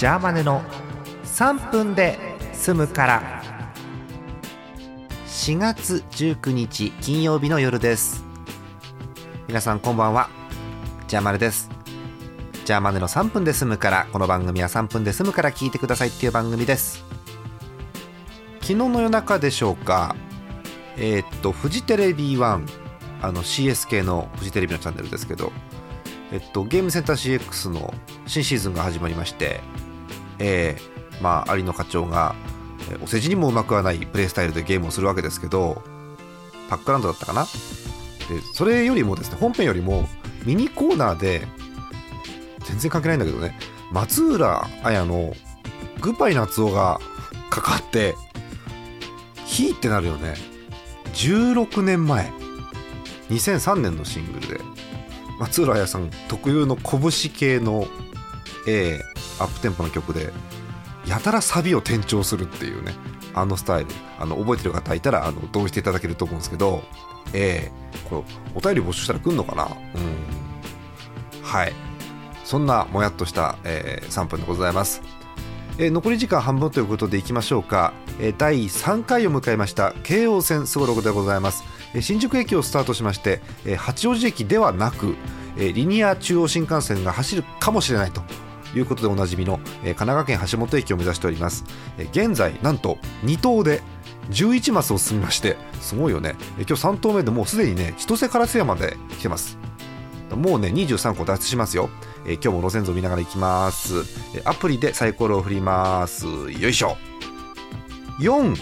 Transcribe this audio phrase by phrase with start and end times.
[0.00, 0.62] ジャーマネの
[1.24, 2.18] 3分で
[2.54, 3.42] 済むから。
[5.26, 8.24] 4月19日金曜日の夜です。
[9.46, 10.30] 皆さんこんばんは。
[11.06, 11.68] ジャーマネです。
[12.64, 14.06] ジャーマネの3分で済むから。
[14.10, 17.04] この番組は3分で済むから聞いてくださいっていう番組です。
[18.62, 20.16] 昨日の夜中でしょうか。
[20.96, 22.62] えー、っとフジテレビ1
[23.20, 25.52] あの CS 系のフジテレビのチャンネルですけど
[26.32, 27.92] えっと、ゲームセンター CX の
[28.26, 29.60] 新シーズンが始まりまして、
[30.40, 32.34] えー、まあ、有野課長が、
[33.02, 35.82] お世辞にもうまくはないプレイスタイルでゲームをするわけですけど、
[36.68, 37.44] パックランドだったかな？
[37.44, 37.48] で
[38.54, 40.08] それよりもですね、本編よりも
[40.44, 41.46] ミニコーナーで、
[42.64, 43.58] 全然関係ないんだけどね、
[43.92, 45.34] 松浦綾の
[46.00, 47.00] グッバイ夏夫が
[47.50, 48.14] かかって、
[49.44, 50.34] ヒーってなるよね。
[51.12, 52.32] 16年前、
[53.28, 54.60] 2003年のシングルで、
[55.38, 57.86] 松浦綾さん特有の拳系の、
[58.68, 59.09] えー、
[59.40, 60.32] アップテンポの曲で
[61.06, 62.94] やたらサビを転調するっていうね
[63.34, 63.90] あのスタイル。
[64.18, 66.82] あの覚えてる方いたらあの同意していただけると思うんですけど、
[67.32, 69.64] えー、これお便り募集したら来んのかな？
[69.64, 71.42] うん。
[71.42, 71.72] はい。
[72.44, 75.02] そんなもやっとした、えー、3分でございます、
[75.78, 81.62] えー、残り時間半分ということでいきましょうか、えー、第3回を迎えました京王線すごろくでございます。
[81.94, 85.14] え新宿駅をスタートしましてえ八王子駅ではなく
[85.56, 88.22] えリニア中央新幹線が走るかもしれないと。
[88.74, 91.64] いうことでおなじみの神奈川県橋本駅を目指しております。
[92.12, 93.82] 現在なんと2等で
[94.30, 96.36] 11マスを進みましてすごいよね。
[96.56, 99.58] 今日3投目でもうすでにね千歳烏山で来てます。
[100.30, 101.90] もうね23個脱出しますよ。
[102.24, 104.04] 今日も路線図を見ながら行きます。
[104.44, 106.26] アプリでサイコロを振ります。
[106.26, 106.96] よいしょ。
[108.20, 108.56] 4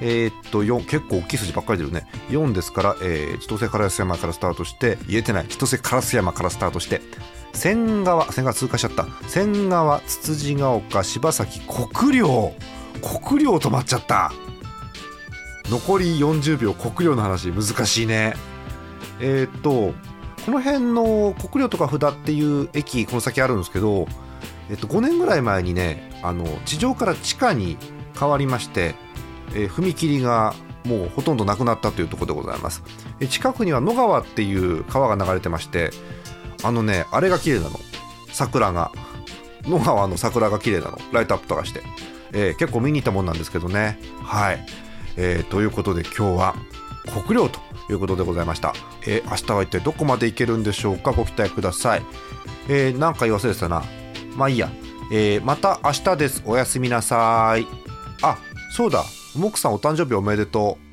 [0.00, 2.06] えー、っと4結構大きい数字ばっかり出るね。
[2.30, 5.48] 4ですから、えー、千歳烏山からスタートして言えてない。
[5.48, 7.02] 千歳烏山からスタートして
[7.58, 9.06] 仙川仙川通過しちゃった。
[9.28, 12.52] 仙川つつじが丘柴崎国領。
[13.26, 14.32] 国領止まっちゃった。
[15.64, 17.50] 残り40秒国領の話。
[17.50, 18.34] 難しいね。
[19.20, 19.92] えー、っと
[20.46, 24.06] この辺の国領とか札っていう駅この先あるんですけど、
[24.70, 27.76] えっと、5年ぐらい前にねあの地上から地下に
[28.18, 28.94] 変わりまして
[29.54, 30.54] えー、踏切が
[30.84, 32.82] もうほとんどなくなったというところでございます、
[33.28, 35.90] 近くには野川っていう川が流れてまして
[36.62, 37.78] あのねあれが綺麗なの。
[38.32, 38.92] 桜が。
[39.64, 40.98] 野川の桜が綺麗なの。
[41.12, 41.82] ライトアップとかして、
[42.32, 43.98] えー、結構見に行ったもんなんですけどね。
[44.22, 44.66] はい、
[45.16, 46.54] えー、ということで今日は
[47.24, 47.60] 国領と
[47.90, 48.72] いうことでございました、
[49.06, 51.12] えー、明日は一体どこまで行けるんでしょうか？
[51.12, 52.02] ご期待ください、
[52.68, 53.82] えー、なんか言わせてたな。
[54.36, 54.70] まあいいや、
[55.12, 56.42] えー、また明日です。
[56.46, 57.66] おやすみなさい。
[58.22, 58.38] あ
[58.72, 59.04] そうだ。
[59.36, 60.87] モクさんお誕生日おめでとう。